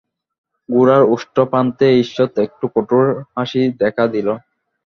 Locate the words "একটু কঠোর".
2.45-3.05